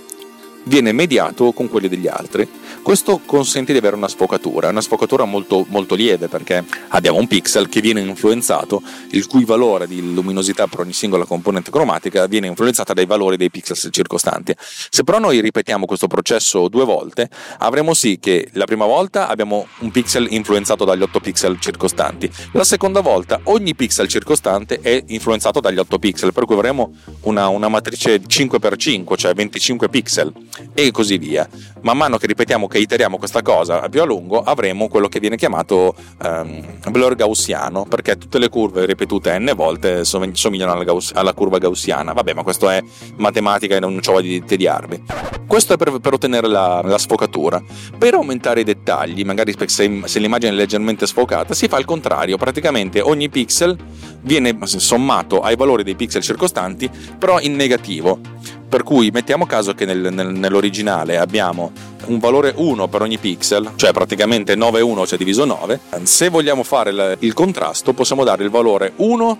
viene 0.65 0.93
mediato 0.93 1.53
con 1.53 1.69
quelli 1.69 1.89
degli 1.89 2.07
altri. 2.07 2.49
Questo 2.83 3.21
consente 3.25 3.73
di 3.73 3.79
avere 3.79 3.97
una 3.97 4.09
sfocatura, 4.09 4.69
una 4.69 4.81
sfocatura 4.81 5.25
molto, 5.25 5.67
molto 5.69 5.95
lieve 5.95 6.29
perché 6.29 6.65
abbiamo 6.89 7.19
un 7.19 7.27
pixel 7.27 7.69
che 7.69 7.81
viene 7.81 8.01
influenzato, 8.01 8.83
il 9.11 9.27
cui 9.27 9.45
valore 9.45 9.87
di 9.87 10.15
luminosità 10.15 10.67
per 10.67 10.81
ogni 10.81 10.93
singola 10.93 11.25
componente 11.25 11.71
cromatica 11.71 12.27
viene 12.27 12.47
influenzata 12.47 12.95
dai 12.95 13.07
valori 13.07 13.37
dei 13.37 13.51
pixel 13.51 13.77
circostanti. 13.91 14.55
Se 14.59 15.05
però 15.05 15.19
noi 15.19 15.41
ripetiamo 15.41 15.87
questo 15.87 16.07
processo 16.07 16.69
due 16.69 16.85
volte, 16.85 17.29
avremo 17.59 17.95
sì 17.95 18.19
che 18.19 18.49
la 18.53 18.65
prima 18.65 18.87
volta 18.87 19.29
abbiamo 19.29 19.67
un 19.81 19.91
pixel 19.91 20.27
influenzato 20.31 20.85
dagli 20.85 21.03
8 21.03 21.21
pixel 21.21 21.61
circostanti, 21.61 22.31
la 22.53 22.65
seconda 22.65 23.01
volta 23.01 23.41
ogni 23.45 23.75
pixel 23.75 24.09
circostante 24.09 24.79
è 24.81 25.03
influenzato 25.09 25.61
dagli 25.61 25.79
8 25.79 25.99
pixel, 25.99 26.33
per 26.33 26.45
cui 26.45 26.55
avremo 26.55 26.95
una, 27.23 27.49
una 27.49 27.69
matrice 27.69 28.23
5x5, 28.23 29.17
cioè 29.17 29.35
25 29.35 29.89
pixel 29.89 30.33
e 30.75 30.91
così 30.91 31.19
via. 31.19 31.49
Man 31.83 31.97
mano 31.97 32.17
che 32.17 32.27
ripetiamo, 32.27 32.67
che 32.67 32.79
iteriamo 32.79 33.19
questa 33.19 33.43
cosa 33.43 33.89
più 33.89 34.03
a 34.03 34.05
lungo, 34.05 34.43
avremo 34.43 34.89
quello 34.89 35.09
che 35.09 35.21
viene 35.21 35.37
chiamato 35.37 35.95
um, 36.23 36.65
blur 36.91 37.15
gaussiano, 37.15 37.85
perché 37.85 38.19
tutte 38.19 38.39
le 38.39 38.49
curve 38.49 38.85
ripetute 38.87 39.39
n 39.39 39.53
volte 39.55 40.05
somigliano 40.05 40.73
alla, 40.73 40.85
gauss- 40.85 41.13
alla 41.15 41.33
curva 41.33 41.59
gaussiana. 41.59 42.13
Vabbè, 42.13 42.35
ma 42.35 42.43
questo 42.43 42.69
è 42.69 42.83
matematica 43.17 43.77
e 43.77 43.81
non 43.81 44.01
ho 44.05 44.21
di 44.21 44.45
tediarvi. 44.45 45.05
Questo 45.47 45.75
è 45.75 45.77
per, 45.77 45.99
per 45.99 46.13
ottenere 46.13 46.49
la, 46.49 46.83
la, 46.85 46.99
sfocatura. 46.99 47.63
Per 47.97 48.15
aumentare 48.15 48.61
i 48.61 48.65
dettagli, 48.65 49.25
magari 49.25 49.55
se, 49.67 50.03
se 50.05 50.19
l'immagine 50.19 50.53
è 50.53 50.55
leggermente 50.55 51.07
sfocata, 51.07 51.55
si 51.55 51.69
fa 51.69 51.79
il 51.79 51.85
contrario. 51.85 52.37
Praticamente 52.37 53.01
ogni 53.01 53.29
pixel 53.29 53.77
viene 54.23 54.59
sommato 54.65 55.41
ai 55.41 55.57
valori 55.57 55.85
dei 55.85 55.95
pixel 55.95 56.23
circostanti, 56.23 56.91
però 57.19 57.41
in 57.41 57.55
negativo. 57.55 58.21
Per 58.69 58.83
cui 58.83 59.11
mettiamo 59.11 59.47
caso 59.47 59.75
che 59.75 59.87
nel, 59.87 60.13
nel, 60.13 60.29
nell'originale 60.29 61.17
abbiamo 61.17 61.73
un 62.07 62.19
valore 62.19 62.53
1 62.55 62.89
per 62.89 63.01
ogni 63.01 63.17
pixel, 63.17 63.73
cioè 63.77 63.93
praticamente 63.93 64.55
9 64.55 64.81
1 64.83 65.07
cioè 65.07 65.17
diviso 65.17 65.45
9. 65.45 65.81
Se 66.03 66.29
vogliamo 66.29 66.63
fare 66.63 66.91
il, 66.91 67.17
il 67.21 67.33
contrasto 67.33 67.95
possiamo 67.95 68.25
dare 68.25 68.45
il 68.45 68.51
valore 68.51 68.93
1 68.97 69.39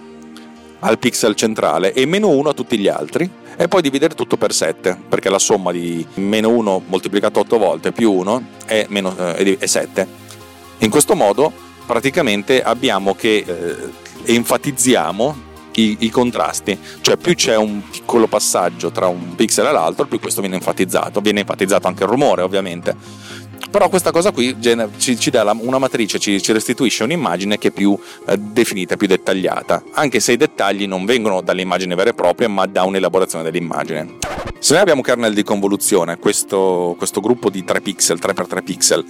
al 0.81 0.99
pixel 0.99 1.35
centrale 1.35 1.93
e 1.93 2.07
meno 2.07 2.29
1 2.29 2.49
a 2.49 2.55
tutti 2.55 2.79
gli 2.79 2.89
altri 2.89 3.29
e 3.57 3.69
poi 3.69 3.83
dividere 3.83 4.15
tutto 4.15 4.37
per 4.37 4.53
7 4.53 4.97
perché 5.09 5.29
la 5.29 5.39
somma 5.39 5.73
di 5.73 6.07
meno 6.15 6.49
1 6.51 6.83
moltiplicato 6.87 7.41
8 7.41 7.59
volte 7.59 7.93
più 7.93 8.13
1 8.13 8.43
è, 8.65 8.87
meno, 8.89 9.15
eh, 9.35 9.59
è 9.59 9.67
7. 9.67 10.07
In 10.79 10.91
questo 10.91 11.15
modo 11.15 11.53
praticamente 11.85 12.63
abbiamo 12.63 13.15
che 13.15 13.45
eh, 13.47 14.33
enfatizziamo 14.33 15.47
i, 15.81 15.97
i, 16.01 16.11
contrasti, 16.11 16.79
cioè 17.01 17.17
più 17.17 17.35
c'è 17.35 17.57
un 17.57 17.83
piccolo 17.89 18.27
passaggio 18.27 18.91
tra 18.91 19.07
un 19.07 19.35
pixel 19.35 19.67
e 19.67 19.73
l'altro, 19.73 20.07
più 20.07 20.19
questo 20.19 20.41
viene 20.41 20.57
enfatizzato, 20.57 21.21
viene 21.21 21.41
enfatizzato 21.41 21.87
anche 21.87 22.03
il 22.03 22.09
rumore 22.09 22.43
ovviamente. 22.43 22.95
Però 23.71 23.89
questa 23.89 24.11
cosa 24.11 24.31
qui 24.31 24.57
ci, 24.97 25.19
ci 25.19 25.31
dà 25.31 25.43
una 25.59 25.79
matrice, 25.79 26.19
ci, 26.19 26.41
ci, 26.41 26.53
restituisce 26.53 27.03
un'immagine 27.05 27.59
che 27.59 27.69
è 27.69 27.71
più 27.71 27.99
eh, 28.27 28.37
definita, 28.39 28.97
più 28.97 29.07
dettagliata, 29.07 29.83
anche 29.93 30.21
se 30.21 30.33
i 30.33 30.37
dettagli 30.37 30.87
non 30.87 31.05
vengono 31.05 31.43
dall'immagine 31.43 31.95
vera 31.95 32.11
e 32.11 32.15
propria, 32.15 32.49
ma 32.49 32.67
da 32.67 32.85
un'elaborazione 32.85 33.45
dell'immagine. 33.45 34.17
Se 34.61 34.73
noi 34.73 34.83
abbiamo 34.83 35.03
kernel 35.03 35.35
di 35.35 35.45
convoluzione, 35.45 36.19
questo, 36.19 36.97
questo 36.99 37.21
gruppo 37.21 37.49
di 37.49 37.63
3 37.63 37.81
pixel, 37.81 38.19
3x3 38.21 38.65
pixel, 38.65 39.05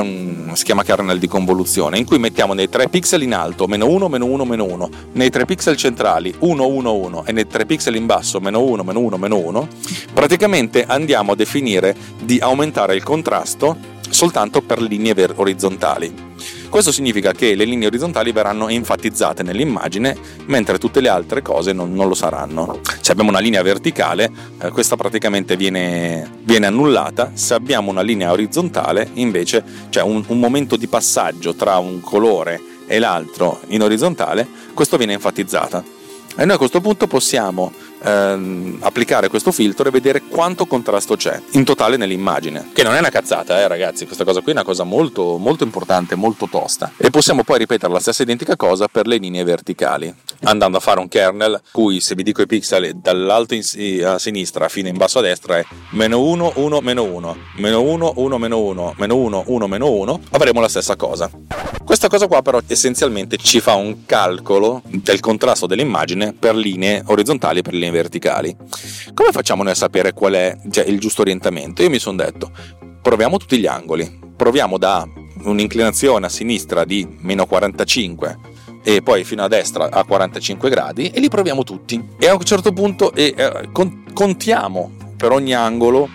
un, 0.00 0.52
si 0.54 0.64
chiama 0.64 0.82
kernel 0.82 1.18
di 1.18 1.28
convoluzione, 1.28 1.98
in 1.98 2.06
cui 2.06 2.18
mettiamo 2.18 2.54
nei 2.54 2.70
3 2.70 2.88
pixel 2.88 3.22
in 3.22 3.34
alto 3.34 3.66
meno 3.66 3.86
1, 3.86 4.08
meno 4.08 4.24
1, 4.24 4.44
meno 4.46 4.64
1, 4.64 4.90
nei 5.12 5.28
3 5.28 5.44
pixel 5.44 5.76
centrali 5.76 6.34
1, 6.38 6.66
1, 6.66 6.94
1 6.94 7.24
e 7.26 7.32
nei 7.32 7.46
3 7.46 7.66
pixel 7.66 7.96
in 7.96 8.06
basso 8.06 8.40
meno 8.40 8.62
1, 8.62 8.82
meno 8.82 9.00
1, 9.00 9.16
meno 9.18 9.36
1, 9.36 9.68
praticamente 10.14 10.84
andiamo 10.86 11.32
a 11.32 11.36
definire 11.36 11.94
di 12.22 12.38
aumentare 12.38 12.94
il 12.94 13.02
contrasto 13.02 13.76
soltanto 14.10 14.62
per 14.62 14.80
linee 14.80 15.14
orizzontali. 15.34 16.26
Questo 16.68 16.92
significa 16.92 17.32
che 17.32 17.54
le 17.54 17.64
linee 17.64 17.86
orizzontali 17.86 18.30
verranno 18.30 18.68
enfatizzate 18.68 19.42
nell'immagine, 19.42 20.16
mentre 20.46 20.78
tutte 20.78 21.00
le 21.00 21.08
altre 21.08 21.40
cose 21.40 21.72
non, 21.72 21.94
non 21.94 22.08
lo 22.08 22.14
saranno. 22.14 22.80
Se 23.00 23.12
abbiamo 23.12 23.30
una 23.30 23.38
linea 23.38 23.62
verticale, 23.62 24.30
eh, 24.60 24.70
questa 24.70 24.96
praticamente 24.96 25.56
viene, 25.56 26.30
viene, 26.42 26.66
annullata. 26.66 27.32
Se 27.34 27.54
abbiamo 27.54 27.90
una 27.90 28.02
linea 28.02 28.32
orizzontale, 28.32 29.08
invece, 29.14 29.64
c'è 29.88 30.02
un, 30.02 30.22
un 30.26 30.38
momento 30.38 30.76
di 30.76 30.86
passaggio 30.86 31.54
tra 31.54 31.78
un 31.78 32.00
colore 32.00 32.60
e 32.86 32.98
l'altro 32.98 33.60
in 33.68 33.82
orizzontale, 33.82 34.46
questo 34.74 34.98
viene 34.98 35.14
enfatizzato. 35.14 35.96
E 36.36 36.44
noi 36.44 36.54
a 36.54 36.58
questo 36.58 36.80
punto 36.80 37.06
possiamo 37.06 37.72
ehm, 38.02 38.78
applicare 38.80 39.28
questo 39.28 39.52
filtro 39.52 39.88
e 39.88 39.90
vedere 39.90 40.22
quanto 40.22 40.66
contrasto 40.66 41.16
c'è 41.16 41.40
in 41.52 41.64
totale 41.64 41.96
nell'immagine. 41.96 42.70
Che 42.72 42.82
non 42.82 42.94
è 42.94 42.98
una 42.98 43.10
cazzata, 43.10 43.60
eh, 43.60 43.68
ragazzi, 43.68 44.06
questa 44.06 44.24
cosa 44.24 44.40
qui 44.40 44.52
è 44.52 44.54
una 44.54 44.64
cosa 44.64 44.84
molto, 44.84 45.36
molto 45.38 45.64
importante, 45.64 46.14
molto 46.14 46.48
tosta. 46.50 46.92
E 46.96 47.10
possiamo 47.10 47.44
poi 47.44 47.58
ripetere 47.58 47.92
la 47.92 48.00
stessa 48.00 48.22
identica 48.22 48.56
cosa 48.56 48.88
per 48.88 49.06
le 49.06 49.16
linee 49.16 49.44
verticali. 49.44 50.12
Andando 50.44 50.76
a 50.76 50.80
fare 50.80 51.00
un 51.00 51.08
kernel, 51.08 51.60
cui 51.72 52.00
se 52.00 52.14
vi 52.14 52.22
dico 52.22 52.42
i 52.42 52.46
pixel 52.46 52.96
dall'alto 52.96 53.54
in, 53.54 53.62
a 54.04 54.18
sinistra 54.18 54.68
fino 54.68 54.88
in 54.88 54.96
basso 54.96 55.18
a 55.18 55.22
destra 55.22 55.58
è 55.58 55.64
meno 55.90 56.20
1, 56.20 56.52
1, 56.56 56.80
meno 56.80 57.02
1, 57.02 57.36
meno 57.56 57.82
1, 57.82 58.12
1, 58.16 58.38
meno 58.38 58.60
1, 58.60 58.94
meno 58.96 59.16
1, 59.16 59.42
1, 59.46 59.66
meno 59.66 59.90
1, 59.90 60.20
avremo 60.30 60.60
la 60.60 60.68
stessa 60.68 60.96
cosa. 60.96 61.30
Questa 61.84 62.08
cosa 62.08 62.26
qua 62.26 62.42
però 62.42 62.60
essenzialmente 62.66 63.38
ci 63.38 63.60
fa 63.60 63.74
un 63.74 64.04
calcolo 64.04 64.82
del 64.84 65.20
contrasto 65.20 65.66
dell'immagine 65.66 66.34
per 66.38 66.54
linee 66.54 67.02
orizzontali 67.06 67.60
e 67.60 67.62
per 67.62 67.72
linee 67.72 67.87
linee 67.88 67.90
verticali. 67.90 68.56
Come 69.14 69.32
facciamo 69.32 69.62
noi 69.62 69.72
a 69.72 69.76
sapere 69.76 70.12
qual 70.12 70.34
è 70.34 70.56
cioè, 70.70 70.84
il 70.84 71.00
giusto 71.00 71.22
orientamento? 71.22 71.82
Io 71.82 71.90
mi 71.90 71.98
sono 71.98 72.16
detto, 72.16 72.50
proviamo 73.02 73.36
tutti 73.38 73.58
gli 73.58 73.66
angoli, 73.66 74.18
proviamo 74.36 74.78
da 74.78 75.06
un'inclinazione 75.44 76.26
a 76.26 76.28
sinistra 76.28 76.84
di 76.84 77.06
meno 77.20 77.46
45 77.46 78.38
e 78.82 79.02
poi 79.02 79.24
fino 79.24 79.42
a 79.42 79.48
destra 79.48 79.90
a 79.90 80.04
45 80.04 80.70
gradi 80.70 81.10
e 81.10 81.20
li 81.20 81.28
proviamo 81.28 81.64
tutti. 81.64 82.02
E 82.18 82.28
a 82.28 82.34
un 82.34 82.44
certo 82.44 82.72
punto 82.72 83.12
eh, 83.14 83.68
contiamo 84.12 84.92
per 85.16 85.32
ogni 85.32 85.54
angolo 85.54 86.08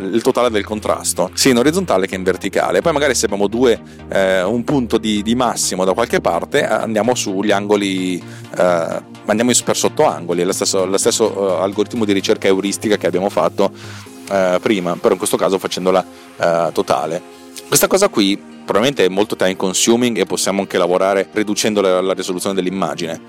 il 0.00 0.22
totale 0.22 0.50
del 0.50 0.64
contrasto, 0.64 1.30
sia 1.34 1.50
in 1.50 1.58
orizzontale 1.58 2.06
che 2.06 2.14
in 2.14 2.22
verticale. 2.22 2.80
Poi 2.80 2.92
magari 2.92 3.14
se 3.14 3.26
abbiamo 3.26 3.46
due, 3.46 3.80
eh, 4.08 4.42
un 4.42 4.64
punto 4.64 4.98
di, 4.98 5.22
di, 5.22 5.34
massimo 5.34 5.84
da 5.84 5.92
qualche 5.92 6.20
parte, 6.20 6.66
andiamo 6.66 7.14
sugli 7.14 7.50
angoli, 7.50 8.22
eh, 8.56 9.02
andiamo 9.26 9.52
per 9.64 9.76
sottoangoli, 9.76 10.42
è 10.42 10.44
lo 10.44 10.52
stesso, 10.52 10.84
lo 10.86 10.98
stesso 10.98 11.30
uh, 11.30 11.42
algoritmo 11.62 12.04
di 12.04 12.12
ricerca 12.12 12.46
euristica 12.46 12.96
che 12.96 13.06
abbiamo 13.06 13.28
fatto 13.28 13.70
uh, 13.72 14.60
prima, 14.60 14.96
però 14.96 15.12
in 15.12 15.18
questo 15.18 15.36
caso 15.36 15.58
facendola 15.58 16.04
uh, 16.36 16.72
totale. 16.72 17.22
Questa 17.66 17.86
cosa 17.86 18.08
qui 18.08 18.36
probabilmente 18.36 19.04
è 19.04 19.08
molto 19.08 19.36
time 19.36 19.56
consuming 19.56 20.18
e 20.18 20.24
possiamo 20.24 20.60
anche 20.60 20.78
lavorare 20.78 21.28
riducendo 21.32 21.80
la, 21.80 22.00
la 22.00 22.14
risoluzione 22.14 22.54
dell'immagine, 22.54 23.20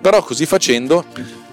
però 0.00 0.22
così 0.22 0.46
facendo 0.46 1.04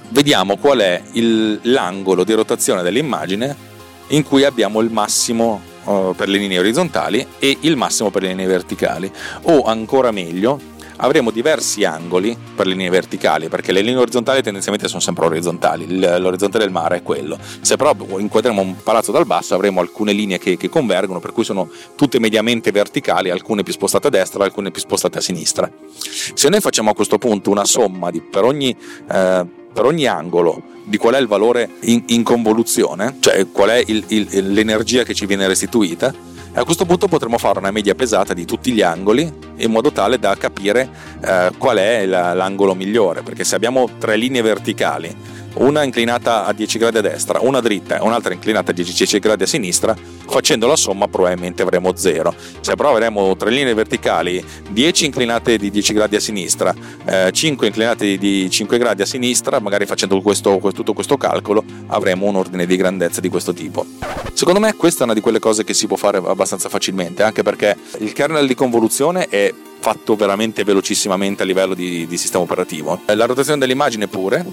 vediamo 0.09 0.57
qual 0.57 0.79
è 0.79 1.01
il, 1.13 1.59
l'angolo 1.63 2.23
di 2.23 2.33
rotazione 2.33 2.81
dell'immagine 2.81 3.75
in 4.09 4.23
cui 4.23 4.43
abbiamo 4.43 4.79
il 4.81 4.91
massimo 4.91 5.61
uh, 5.83 6.13
per 6.15 6.29
le 6.29 6.37
linee 6.37 6.59
orizzontali 6.59 7.25
e 7.39 7.57
il 7.61 7.75
massimo 7.75 8.09
per 8.09 8.23
le 8.23 8.29
linee 8.29 8.47
verticali. 8.47 9.11
O 9.43 9.63
ancora 9.63 10.11
meglio 10.11 10.75
avremo 10.97 11.31
diversi 11.31 11.83
angoli 11.83 12.37
per 12.55 12.65
le 12.65 12.73
linee 12.73 12.89
verticali 12.89 13.49
perché 13.49 13.71
le 13.71 13.81
linee 13.81 13.99
orizzontali 13.99 14.41
tendenzialmente 14.41 14.87
sono 14.87 15.01
sempre 15.01 15.25
orizzontali 15.25 15.99
l'orizzonte 15.99 16.57
del 16.57 16.71
mare 16.71 16.97
è 16.97 17.03
quello. 17.03 17.37
Se 17.61 17.75
però 17.75 17.95
inquadriamo 18.17 18.61
un 18.61 18.75
palazzo 18.81 19.11
dal 19.11 19.25
basso 19.25 19.53
avremo 19.53 19.79
alcune 19.79 20.13
linee 20.13 20.39
che, 20.39 20.57
che 20.57 20.69
convergono 20.69 21.19
per 21.19 21.31
cui 21.31 21.43
sono 21.43 21.69
tutte 21.95 22.19
mediamente 22.19 22.71
verticali 22.71 23.29
alcune 23.29 23.63
più 23.63 23.73
spostate 23.73 24.07
a 24.07 24.09
destra 24.09 24.43
alcune 24.43 24.71
più 24.71 24.81
spostate 24.81 25.17
a 25.17 25.21
sinistra. 25.21 25.69
Se 25.97 26.49
noi 26.49 26.61
facciamo 26.61 26.89
a 26.89 26.95
questo 26.95 27.17
punto 27.17 27.49
una 27.49 27.65
somma 27.65 28.09
di, 28.11 28.21
per 28.21 28.43
ogni 28.43 28.75
eh, 29.11 29.56
per 29.73 29.85
ogni 29.85 30.05
angolo 30.07 30.61
di 30.83 30.97
qual 30.97 31.15
è 31.15 31.19
il 31.19 31.27
valore 31.27 31.69
in, 31.81 32.03
in 32.07 32.23
convoluzione, 32.23 33.17
cioè 33.19 33.45
qual 33.51 33.69
è 33.69 33.83
il, 33.85 34.03
il, 34.07 34.53
l'energia 34.53 35.03
che 35.03 35.13
ci 35.13 35.25
viene 35.25 35.47
restituita, 35.47 36.13
a 36.53 36.63
questo 36.63 36.85
punto 36.85 37.07
potremo 37.07 37.37
fare 37.37 37.59
una 37.59 37.71
media 37.71 37.93
pesata 37.93 38.33
di 38.33 38.45
tutti 38.45 38.71
gli 38.71 38.81
angoli 38.81 39.31
in 39.57 39.69
modo 39.69 39.91
tale 39.91 40.17
da 40.17 40.35
capire 40.37 40.89
eh, 41.21 41.51
qual 41.57 41.77
è 41.77 42.05
la, 42.05 42.33
l'angolo 42.33 42.73
migliore, 42.73 43.21
perché 43.21 43.43
se 43.43 43.55
abbiamo 43.55 43.87
tre 43.99 44.15
linee 44.15 44.41
verticali 44.41 45.15
una 45.59 45.83
inclinata 45.83 46.45
a 46.45 46.53
10 46.53 46.77
gradi 46.77 46.97
a 46.97 47.01
destra, 47.01 47.39
una 47.41 47.59
dritta 47.59 47.97
e 47.97 48.01
un'altra 48.01 48.33
inclinata 48.33 48.71
a 48.71 48.73
10 48.73 49.19
gradi 49.19 49.43
a 49.43 49.47
sinistra, 49.47 49.95
facendo 50.27 50.67
la 50.67 50.75
somma 50.75 51.07
probabilmente 51.07 51.61
avremo 51.61 51.95
0. 51.95 52.33
Se 52.59 52.75
però 52.75 52.91
avremo 52.91 53.35
tre 53.35 53.49
linee 53.49 53.73
verticali, 53.73 54.43
10 54.69 55.05
inclinate 55.05 55.57
di 55.57 55.69
10 55.69 55.93
gradi 55.93 56.15
a 56.15 56.19
sinistra, 56.19 56.73
eh, 57.05 57.31
5 57.31 57.67
inclinate 57.67 58.17
di 58.17 58.49
5 58.49 58.77
gradi 58.77 59.01
a 59.01 59.05
sinistra, 59.05 59.59
magari 59.59 59.85
facendo 59.85 60.19
questo, 60.21 60.59
tutto 60.73 60.93
questo 60.93 61.17
calcolo 61.17 61.63
avremo 61.87 62.25
un 62.25 62.35
ordine 62.35 62.65
di 62.65 62.75
grandezza 62.75 63.21
di 63.21 63.29
questo 63.29 63.53
tipo. 63.53 63.85
Secondo 64.33 64.59
me 64.59 64.75
questa 64.75 65.01
è 65.01 65.03
una 65.03 65.13
di 65.13 65.21
quelle 65.21 65.39
cose 65.39 65.63
che 65.63 65.73
si 65.73 65.87
può 65.87 65.95
fare 65.95 66.17
abbastanza 66.17 66.69
facilmente, 66.69 67.23
anche 67.23 67.43
perché 67.43 67.75
il 67.99 68.13
kernel 68.13 68.45
di 68.45 68.55
convoluzione 68.55 69.27
è 69.27 69.53
fatto 69.79 70.15
veramente 70.15 70.63
velocissimamente 70.63 71.43
a 71.43 71.45
livello 71.45 71.73
di, 71.73 72.05
di 72.07 72.17
sistema 72.17 72.43
operativo. 72.43 72.99
La 73.05 73.25
rotazione 73.25 73.59
dell'immagine 73.59 74.07
pure, 74.07 74.45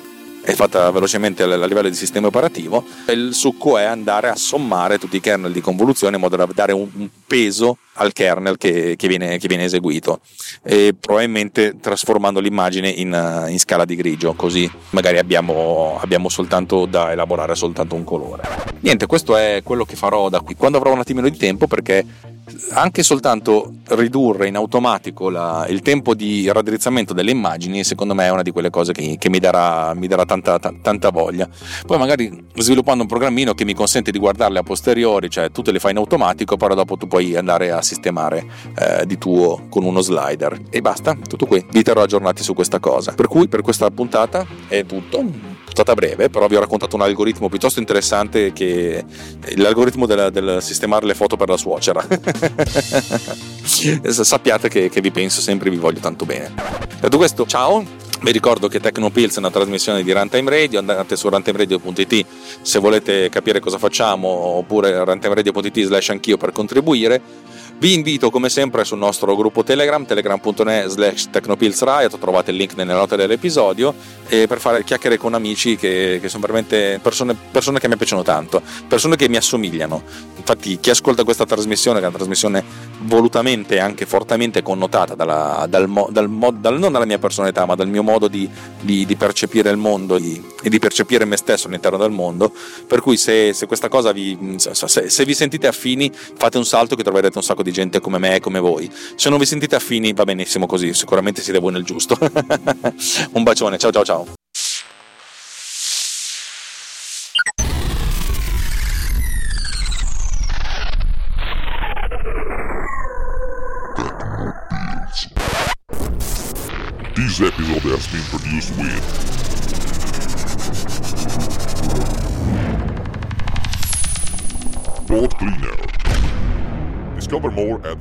è 0.44 0.52
fatta 0.52 0.90
velocemente 0.90 1.42
a 1.42 1.66
livello 1.66 1.88
di 1.88 1.94
sistema 1.94 2.26
operativo. 2.26 2.84
Il 3.08 3.32
succo 3.32 3.78
è 3.78 3.84
andare 3.84 4.28
a 4.28 4.36
sommare 4.36 4.98
tutti 4.98 5.16
i 5.16 5.20
kernel 5.20 5.52
di 5.52 5.62
convoluzione 5.62 6.16
in 6.16 6.20
modo 6.20 6.36
da 6.36 6.46
dare 6.52 6.72
un, 6.72 7.08
peso 7.26 7.78
al 7.94 8.12
kernel 8.12 8.58
che, 8.58 8.94
che, 8.96 9.08
viene, 9.08 9.38
che 9.38 9.48
viene, 9.48 9.64
eseguito 9.64 10.20
e 10.62 10.94
probabilmente 10.98 11.76
trasformando 11.80 12.40
l'immagine 12.40 12.88
in, 12.88 13.46
in 13.48 13.58
scala 13.58 13.84
di 13.84 13.96
grigio 13.96 14.34
così 14.34 14.70
magari 14.90 15.18
abbiamo, 15.18 15.98
abbiamo, 16.00 16.28
soltanto 16.28 16.86
da 16.86 17.12
elaborare 17.12 17.54
soltanto 17.54 17.94
un 17.94 18.04
colore 18.04 18.42
niente 18.80 19.06
questo 19.06 19.36
è 19.36 19.62
quello 19.64 19.84
che 19.84 19.96
farò 19.96 20.28
da 20.28 20.40
qui 20.40 20.54
quando 20.54 20.78
avrò 20.78 20.92
un 20.92 20.98
attimino 21.00 21.28
di 21.28 21.36
tempo 21.36 21.66
perché 21.66 22.04
anche 22.72 23.02
soltanto 23.02 23.72
ridurre 23.88 24.48
in 24.48 24.56
automatico 24.56 25.30
la, 25.30 25.66
il 25.68 25.80
tempo 25.80 26.14
di 26.14 26.50
raddrizzamento 26.52 27.14
delle 27.14 27.30
immagini, 27.30 27.84
secondo 27.84 28.14
me 28.14 28.26
è 28.26 28.30
una 28.30 28.42
di 28.42 28.50
quelle 28.50 28.70
cose 28.70 28.92
che, 28.92 29.16
che 29.18 29.28
mi 29.30 29.38
darà, 29.38 29.94
mi 29.94 30.06
darà 30.06 30.24
tanta, 30.24 30.58
t- 30.58 30.80
tanta, 30.82 31.10
voglia. 31.10 31.48
Poi 31.86 31.98
magari 31.98 32.46
sviluppando 32.54 33.02
un 33.02 33.08
programmino 33.08 33.54
che 33.54 33.64
mi 33.64 33.74
consente 33.74 34.10
di 34.10 34.18
guardarle 34.18 34.58
a 34.58 34.62
posteriori, 34.62 35.30
cioè 35.30 35.50
tu 35.50 35.62
te 35.62 35.72
le 35.72 35.78
fai 35.78 35.92
in 35.92 35.98
automatico, 35.98 36.56
però 36.56 36.74
dopo 36.74 36.96
tu 36.96 37.06
puoi 37.06 37.36
andare 37.36 37.70
a 37.70 37.80
sistemare 37.82 38.46
eh, 38.78 39.06
di 39.06 39.16
tuo 39.18 39.66
con 39.68 39.84
uno 39.84 40.00
slider. 40.00 40.60
E 40.70 40.80
basta, 40.80 41.14
tutto 41.14 41.46
qui. 41.46 41.64
Vi 41.70 41.82
terrò 41.82 42.02
aggiornati 42.02 42.42
su 42.42 42.54
questa 42.54 42.78
cosa. 42.78 43.12
Per 43.12 43.26
cui 43.26 43.48
per 43.48 43.62
questa 43.62 43.90
puntata 43.90 44.46
è 44.68 44.84
tutto 44.84 45.53
stata 45.74 45.94
breve, 45.94 46.30
però 46.30 46.46
vi 46.46 46.54
ho 46.54 46.60
raccontato 46.60 46.94
un 46.94 47.02
algoritmo 47.02 47.48
piuttosto 47.48 47.80
interessante 47.80 48.52
che 48.52 49.04
l'algoritmo 49.56 50.06
del, 50.06 50.30
del 50.30 50.62
sistemare 50.62 51.04
le 51.04 51.14
foto 51.14 51.36
per 51.36 51.48
la 51.48 51.56
suocera. 51.56 52.06
Sappiate 53.64 54.68
che, 54.68 54.88
che 54.88 55.00
vi 55.00 55.10
penso 55.10 55.40
sempre 55.40 55.68
e 55.68 55.72
vi 55.72 55.78
voglio 55.78 55.98
tanto 55.98 56.24
bene. 56.24 56.54
Detto 57.00 57.16
questo, 57.16 57.44
ciao! 57.44 58.02
Vi 58.20 58.30
ricordo 58.30 58.68
che 58.68 58.80
Tecnopills 58.80 59.34
è 59.34 59.38
una 59.40 59.50
trasmissione 59.50 60.02
di 60.02 60.12
Runtime 60.12 60.48
Radio, 60.48 60.78
andate 60.78 61.16
su 61.16 61.28
runtimeradio.it 61.28 62.24
se 62.62 62.78
volete 62.78 63.28
capire 63.28 63.60
cosa 63.60 63.76
facciamo 63.76 64.28
oppure 64.28 65.04
runtimeradio.it 65.04 65.82
slash 65.82 66.08
anch'io 66.10 66.38
per 66.38 66.52
contribuire 66.52 67.20
vi 67.84 67.92
invito 67.92 68.30
come 68.30 68.48
sempre 68.48 68.82
sul 68.82 68.96
nostro 68.96 69.36
gruppo 69.36 69.62
Telegram, 69.62 70.06
telegram.net 70.06 70.86
slash 70.86 71.28
technopillsriot, 71.28 72.18
trovate 72.18 72.50
il 72.50 72.56
link 72.56 72.74
nelle 72.76 72.94
note 72.94 73.14
dell'episodio, 73.14 73.94
per 74.26 74.58
fare 74.58 74.82
chiacchiere 74.84 75.18
con 75.18 75.34
amici 75.34 75.76
che, 75.76 76.18
che 76.18 76.30
sono 76.30 76.40
veramente 76.40 76.98
persone, 77.02 77.36
persone, 77.50 77.78
che 77.78 77.88
mi 77.88 77.96
piacciono 77.98 78.22
tanto, 78.22 78.62
persone 78.88 79.16
che 79.16 79.28
mi 79.28 79.36
assomigliano. 79.36 80.02
Infatti 80.34 80.80
chi 80.80 80.88
ascolta 80.88 81.24
questa 81.24 81.44
trasmissione, 81.44 81.98
che 81.98 82.06
è 82.06 82.08
una 82.08 82.16
trasmissione 82.16 82.64
volutamente 83.02 83.74
e 83.74 83.80
anche 83.80 84.06
fortemente 84.06 84.62
connotata 84.62 85.14
dalla, 85.14 85.66
dal, 85.68 85.86
dal, 86.08 86.54
dal, 86.54 86.78
non 86.78 86.90
dalla 86.90 87.04
mia 87.04 87.18
personalità, 87.18 87.66
ma 87.66 87.74
dal 87.74 87.88
mio 87.88 88.02
modo 88.02 88.28
di, 88.28 88.48
di, 88.80 89.04
di 89.04 89.16
percepire 89.16 89.68
il 89.68 89.76
mondo 89.76 90.18
di, 90.18 90.42
e 90.62 90.70
di 90.70 90.78
percepire 90.78 91.26
me 91.26 91.36
stesso 91.36 91.66
all'interno 91.66 91.98
del 91.98 92.12
mondo, 92.12 92.50
per 92.86 93.02
cui 93.02 93.18
se, 93.18 93.52
se 93.52 93.66
questa 93.66 93.88
cosa 93.88 94.10
vi, 94.12 94.56
se, 94.56 94.72
se 95.10 95.24
vi 95.26 95.34
sentite 95.34 95.66
affini, 95.66 96.10
fate 96.14 96.56
un 96.56 96.64
salto 96.64 96.96
che 96.96 97.02
troverete 97.02 97.36
un 97.36 97.44
sacco 97.44 97.62
di 97.62 97.72
gente 97.74 98.00
come 98.00 98.18
me 98.18 98.36
e 98.36 98.40
come 98.40 98.60
voi. 98.60 98.90
Se 99.16 99.28
non 99.28 99.38
vi 99.38 99.44
sentite 99.44 99.74
affini 99.74 100.14
va 100.14 100.24
benissimo 100.24 100.64
così, 100.64 100.94
sicuramente 100.94 101.42
siete 101.42 101.58
voi 101.58 101.72
nel 101.72 101.84
giusto. 101.84 102.16
Un 103.32 103.42
bacione, 103.42 103.76
ciao 103.76 103.90
ciao 103.90 104.04
ciao. 104.04 104.43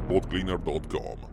podcleaner.com. 0.08 1.33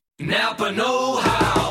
Napa 0.21 0.71
Know 0.71 1.15
How. 1.17 1.69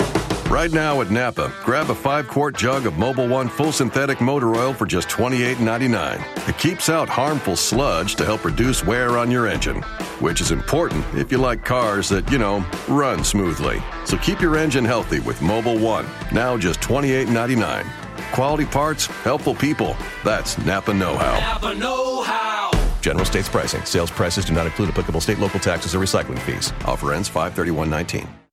Right 0.50 0.72
now 0.72 1.00
at 1.00 1.12
Napa, 1.12 1.52
grab 1.62 1.90
a 1.90 1.94
five 1.94 2.26
quart 2.26 2.56
jug 2.56 2.84
of 2.84 2.94
Mobil 2.94 3.30
One 3.30 3.48
full 3.48 3.70
synthetic 3.70 4.20
motor 4.20 4.56
oil 4.56 4.74
for 4.74 4.84
just 4.84 5.08
$28.99. 5.08 6.48
It 6.48 6.58
keeps 6.58 6.88
out 6.88 7.08
harmful 7.08 7.54
sludge 7.54 8.16
to 8.16 8.24
help 8.24 8.44
reduce 8.44 8.84
wear 8.84 9.16
on 9.16 9.30
your 9.30 9.46
engine, 9.46 9.82
which 10.18 10.40
is 10.40 10.50
important 10.50 11.04
if 11.14 11.30
you 11.30 11.38
like 11.38 11.64
cars 11.64 12.08
that, 12.08 12.28
you 12.32 12.38
know, 12.38 12.66
run 12.88 13.22
smoothly. 13.22 13.80
So 14.04 14.16
keep 14.16 14.40
your 14.40 14.56
engine 14.56 14.84
healthy 14.84 15.20
with 15.20 15.38
Mobil 15.38 15.80
One, 15.80 16.06
now 16.32 16.58
just 16.58 16.80
$28.99. 16.80 17.86
Quality 18.32 18.64
parts, 18.64 19.06
helpful 19.06 19.54
people. 19.54 19.96
That's 20.24 20.58
Napa 20.58 20.92
Know 20.92 21.16
How. 21.16 21.38
Napa 21.38 21.74
Know 21.76 22.22
How. 22.22 22.72
General 23.00 23.24
states 23.24 23.48
pricing. 23.48 23.84
Sales 23.84 24.10
prices 24.10 24.44
do 24.44 24.52
not 24.52 24.66
include 24.66 24.88
applicable 24.88 25.20
state, 25.20 25.38
local 25.38 25.60
taxes, 25.60 25.94
or 25.94 26.00
recycling 26.00 26.40
fees. 26.40 26.72
Offer 26.84 27.12
ends 27.12 27.30
531.19. 27.30 28.39